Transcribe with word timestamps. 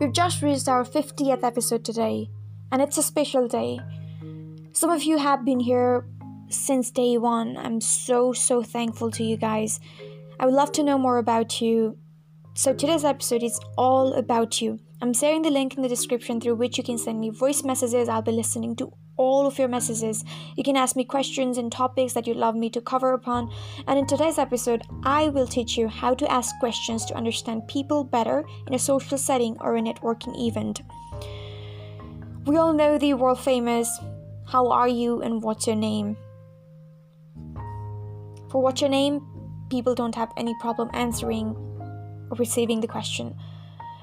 We've 0.00 0.10
just 0.10 0.40
reached 0.40 0.66
our 0.66 0.82
50th 0.82 1.44
episode 1.44 1.84
today, 1.84 2.30
and 2.72 2.80
it's 2.80 2.96
a 2.96 3.02
special 3.02 3.46
day. 3.46 3.78
Some 4.72 4.88
of 4.88 5.02
you 5.02 5.18
have 5.18 5.44
been 5.44 5.60
here 5.60 6.06
since 6.48 6.90
day 6.90 7.18
one. 7.18 7.58
I'm 7.58 7.82
so, 7.82 8.32
so 8.32 8.62
thankful 8.62 9.10
to 9.10 9.22
you 9.22 9.36
guys. 9.36 9.78
I 10.40 10.46
would 10.46 10.54
love 10.54 10.72
to 10.72 10.82
know 10.82 10.96
more 10.96 11.18
about 11.18 11.60
you. 11.60 11.98
So, 12.54 12.72
today's 12.72 13.04
episode 13.04 13.42
is 13.42 13.60
all 13.76 14.14
about 14.14 14.62
you. 14.62 14.78
I'm 15.02 15.12
sharing 15.12 15.42
the 15.42 15.50
link 15.50 15.76
in 15.76 15.82
the 15.82 15.88
description 15.88 16.40
through 16.40 16.54
which 16.54 16.78
you 16.78 16.84
can 16.84 16.96
send 16.96 17.20
me 17.20 17.28
voice 17.28 17.62
messages. 17.62 18.08
I'll 18.08 18.22
be 18.22 18.32
listening 18.32 18.76
to 18.76 18.94
all 19.20 19.46
of 19.46 19.58
your 19.58 19.68
messages. 19.68 20.24
You 20.56 20.64
can 20.64 20.78
ask 20.78 20.96
me 20.96 21.04
questions 21.04 21.58
and 21.58 21.70
topics 21.70 22.14
that 22.14 22.26
you'd 22.26 22.38
love 22.38 22.56
me 22.56 22.70
to 22.70 22.80
cover 22.80 23.12
upon. 23.12 23.52
And 23.86 23.98
in 23.98 24.06
today's 24.06 24.38
episode, 24.38 24.82
I 25.04 25.28
will 25.28 25.46
teach 25.46 25.76
you 25.76 25.88
how 25.88 26.14
to 26.14 26.32
ask 26.32 26.58
questions 26.58 27.04
to 27.04 27.14
understand 27.14 27.68
people 27.68 28.02
better 28.02 28.44
in 28.66 28.72
a 28.72 28.78
social 28.78 29.18
setting 29.18 29.58
or 29.60 29.76
a 29.76 29.82
networking 29.82 30.34
event. 30.40 30.80
We 32.46 32.56
all 32.56 32.72
know 32.72 32.96
the 32.96 33.12
world 33.12 33.40
famous 33.40 33.88
How 34.46 34.70
are 34.70 34.88
you 34.88 35.20
and 35.20 35.42
what's 35.42 35.66
your 35.66 35.76
name? 35.76 36.16
For 38.50 38.62
what's 38.62 38.80
your 38.80 38.90
name, 38.90 39.20
people 39.68 39.94
don't 39.94 40.14
have 40.14 40.32
any 40.38 40.54
problem 40.60 40.88
answering 40.94 41.54
or 42.30 42.36
receiving 42.38 42.80
the 42.80 42.88
question. 42.88 43.36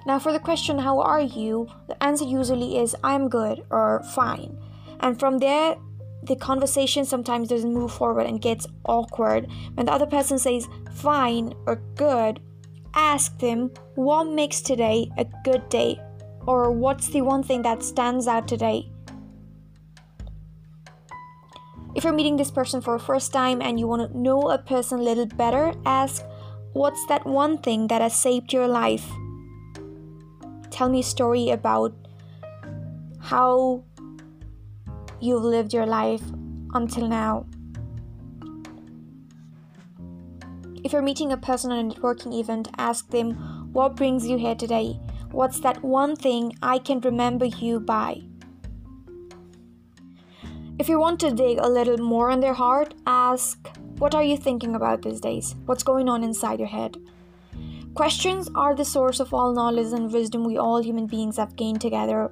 Now, 0.06 0.20
for 0.20 0.32
the 0.32 0.40
question, 0.40 0.78
How 0.78 1.02
are 1.02 1.20
you? 1.20 1.68
the 1.88 2.02
answer 2.02 2.24
usually 2.24 2.78
is 2.78 2.96
I'm 3.04 3.28
good 3.28 3.66
or 3.72 4.04
fine. 4.14 4.56
And 5.00 5.20
from 5.20 5.38
there, 5.38 5.76
the 6.24 6.36
conversation 6.36 7.06
sometimes 7.06 7.48
doesn't 7.48 7.74
move 7.74 7.92
forward 7.92 8.26
and 8.26 8.42
gets 8.42 8.68
awkward. 8.86 9.48
When 9.76 9.86
the 9.86 9.92
other 9.92 10.06
person 10.06 10.40
says 10.40 10.68
fine 10.92 11.54
or 11.66 11.78
good, 11.96 12.40
ask 12.94 13.38
them 13.40 13.72
what 13.96 14.26
makes 14.26 14.62
today 14.62 15.10
a 15.18 15.26
good 15.44 15.70
day 15.70 16.00
or 16.46 16.72
what's 16.72 17.10
the 17.10 17.22
one 17.22 17.44
thing 17.44 17.62
that 17.62 17.84
stands 17.84 18.28
out 18.28 18.48
today. 18.48 18.90
If 21.96 22.04
you're 22.04 22.14
meeting 22.14 22.38
this 22.38 22.52
person 22.52 22.82
for 22.82 22.98
the 22.98 23.04
first 23.04 23.34
time 23.34 23.62
and 23.62 23.80
you 23.80 23.88
want 23.88 24.12
to 24.12 24.18
know 24.18 24.50
a 24.50 24.58
person 24.58 25.00
a 25.00 25.04
little 25.04 25.26
better, 25.26 25.74
ask 25.86 26.24
what's 26.74 27.04
that 27.08 27.26
one 27.26 27.58
thing 27.58 27.88
that 27.88 28.02
has 28.02 28.14
saved 28.14 28.54
your 28.54 28.68
life? 28.68 29.10
Tell 30.70 30.90
me 30.90 31.00
a 31.00 31.04
story 31.04 31.50
about 31.50 31.96
how 33.20 33.84
you've 35.20 35.44
lived 35.44 35.74
your 35.74 35.86
life 35.86 36.24
until 36.74 37.08
now. 37.08 37.46
If 40.84 40.94
you're 40.94 41.02
meeting 41.02 41.32
a 41.32 41.38
person 41.38 41.72
on 41.72 41.80
a 41.80 41.94
networking 41.94 42.40
event, 42.40 42.70
ask 42.78 43.10
them, 43.10 43.34
What 43.74 43.96
brings 43.96 44.28
you 44.28 44.38
here 44.38 44.56
today? 44.56 45.00
What's 45.32 45.60
that 45.60 45.84
one 45.84 46.16
thing 46.16 46.54
I 46.62 46.78
can 46.78 47.02
remember 47.02 47.46
you 47.46 47.80
by? 47.80 48.22
If 50.80 50.88
you 50.88 51.00
want 51.00 51.20
to 51.22 51.32
dig 51.32 51.58
a 51.60 51.68
little 51.68 51.98
more 51.98 52.30
in 52.32 52.40
their 52.40 52.54
heart, 52.54 52.94
ask, 53.06 53.68
What 53.98 54.16
are 54.16 54.24
you 54.24 54.38
thinking 54.38 54.76
about 54.76 55.02
these 55.02 55.20
days? 55.20 55.56
What's 55.66 55.84
going 55.84 56.08
on 56.08 56.24
inside 56.24 56.60
your 56.60 56.68
head? 56.70 56.98
Questions 57.96 58.48
are 58.54 58.76
the 58.76 58.86
source 58.86 59.20
of 59.20 59.34
all 59.34 59.54
knowledge 59.54 59.92
and 59.92 60.14
wisdom 60.14 60.44
we 60.44 60.58
all 60.58 60.82
human 60.82 61.08
beings 61.08 61.38
have 61.38 61.56
gained 61.56 61.82
together 61.82 62.32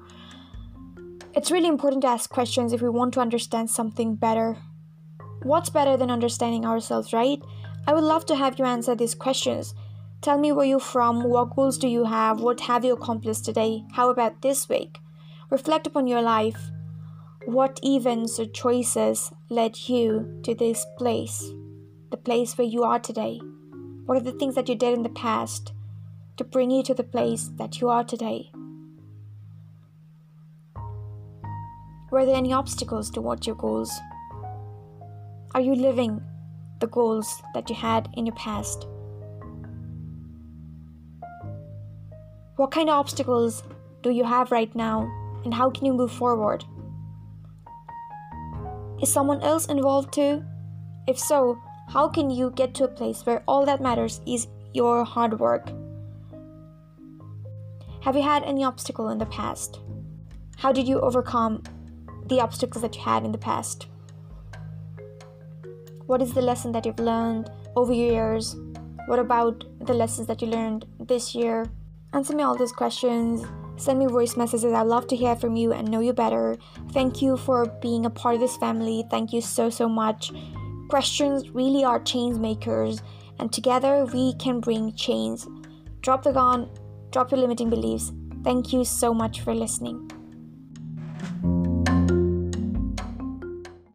it's 1.35 1.51
really 1.51 1.67
important 1.67 2.01
to 2.03 2.07
ask 2.07 2.29
questions 2.29 2.71
if 2.71 2.81
we 2.81 2.89
want 2.89 3.13
to 3.13 3.19
understand 3.19 3.69
something 3.69 4.15
better. 4.15 4.57
What's 5.43 5.69
better 5.69 5.97
than 5.97 6.09
understanding 6.09 6.65
ourselves, 6.65 7.11
right? 7.11 7.39
I 7.85 7.93
would 7.93 8.05
love 8.05 8.25
to 8.27 8.35
have 8.35 8.57
you 8.57 8.63
answer 8.63 8.95
these 8.95 9.13
questions. 9.13 9.75
Tell 10.21 10.37
me 10.37 10.53
where 10.53 10.65
you're 10.65 10.79
from, 10.79 11.23
what 11.23 11.55
goals 11.55 11.77
do 11.77 11.89
you 11.89 12.05
have, 12.05 12.39
what 12.39 12.61
have 12.61 12.85
you 12.85 12.93
accomplished 12.93 13.43
today, 13.43 13.83
how 13.93 14.09
about 14.09 14.41
this 14.41 14.69
week? 14.69 14.99
Reflect 15.51 15.85
upon 15.85 16.07
your 16.07 16.21
life. 16.21 16.71
What 17.45 17.79
events 17.83 18.39
or 18.39 18.45
choices 18.45 19.31
led 19.49 19.87
you 19.87 20.39
to 20.43 20.55
this 20.55 20.85
place, 20.97 21.51
the 22.11 22.17
place 22.17 22.57
where 22.57 22.65
you 22.65 22.83
are 22.83 22.99
today? 22.99 23.39
What 24.05 24.17
are 24.17 24.23
the 24.23 24.31
things 24.31 24.55
that 24.55 24.69
you 24.69 24.75
did 24.75 24.93
in 24.93 25.03
the 25.03 25.09
past 25.09 25.73
to 26.37 26.43
bring 26.45 26.71
you 26.71 26.81
to 26.83 26.93
the 26.93 27.03
place 27.03 27.51
that 27.57 27.81
you 27.81 27.89
are 27.89 28.03
today? 28.03 28.51
Were 32.15 32.25
there 32.25 32.37
any 32.37 32.53
obstacles 32.53 33.09
towards 33.09 33.45
your 33.45 33.57
goals? 33.57 33.91
Are 35.53 35.59
you 35.59 35.75
living 35.75 36.21
the 36.79 36.87
goals 36.87 37.43
that 37.53 37.69
you 37.69 37.75
had 37.75 38.07
in 38.13 38.25
your 38.25 38.35
past? 38.35 38.87
What 42.55 42.71
kind 42.71 42.89
of 42.89 42.95
obstacles 42.95 43.63
do 44.01 44.11
you 44.11 44.23
have 44.23 44.53
right 44.53 44.73
now, 44.73 45.11
and 45.43 45.53
how 45.53 45.69
can 45.69 45.85
you 45.85 45.93
move 45.93 46.09
forward? 46.09 46.63
Is 49.01 49.11
someone 49.11 49.41
else 49.41 49.65
involved 49.65 50.13
too? 50.13 50.41
If 51.07 51.19
so, 51.19 51.59
how 51.89 52.07
can 52.07 52.29
you 52.29 52.51
get 52.51 52.73
to 52.75 52.85
a 52.85 52.95
place 52.99 53.25
where 53.25 53.43
all 53.45 53.65
that 53.65 53.81
matters 53.81 54.21
is 54.25 54.47
your 54.73 55.03
hard 55.03 55.37
work? 55.37 55.67
Have 58.03 58.15
you 58.15 58.23
had 58.23 58.43
any 58.43 58.63
obstacle 58.63 59.09
in 59.09 59.17
the 59.17 59.25
past? 59.25 59.81
How 60.55 60.71
did 60.71 60.87
you 60.87 61.01
overcome 61.01 61.61
the 62.25 62.41
obstacles 62.41 62.81
that 62.81 62.95
you 62.95 63.01
had 63.01 63.23
in 63.23 63.31
the 63.31 63.37
past? 63.37 63.87
What 66.07 66.21
is 66.21 66.33
the 66.33 66.41
lesson 66.41 66.71
that 66.73 66.85
you've 66.85 66.99
learned 66.99 67.49
over 67.75 67.93
your 67.93 68.11
years? 68.11 68.55
What 69.07 69.19
about 69.19 69.63
the 69.81 69.93
lessons 69.93 70.27
that 70.27 70.41
you 70.41 70.47
learned 70.47 70.85
this 70.99 71.35
year? 71.35 71.65
Answer 72.13 72.35
me 72.35 72.43
all 72.43 72.55
those 72.55 72.71
questions. 72.71 73.43
Send 73.77 73.99
me 73.99 74.05
voice 74.05 74.37
messages. 74.37 74.71
I'd 74.71 74.87
love 74.87 75.07
to 75.07 75.15
hear 75.15 75.35
from 75.35 75.55
you 75.55 75.73
and 75.73 75.89
know 75.89 75.99
you 75.99 76.13
better. 76.13 76.55
Thank 76.91 77.21
you 77.21 77.37
for 77.37 77.65
being 77.81 78.05
a 78.05 78.09
part 78.09 78.35
of 78.35 78.41
this 78.41 78.55
family. 78.57 79.03
Thank 79.11 79.33
you 79.33 79.41
so, 79.41 79.69
so 79.69 79.89
much. 79.89 80.31
Questions 80.89 81.49
really 81.49 81.83
are 81.83 81.99
change 81.99 82.37
makers, 82.37 83.01
and 83.39 83.51
together 83.51 84.05
we 84.05 84.33
can 84.35 84.59
bring 84.59 84.93
change. 84.95 85.41
Drop 86.01 86.23
the 86.23 86.31
gun, 86.31 86.69
drop 87.11 87.31
your 87.31 87.39
limiting 87.39 87.69
beliefs. 87.69 88.11
Thank 88.43 88.71
you 88.71 88.85
so 88.85 89.13
much 89.13 89.41
for 89.41 89.53
listening. 89.53 90.09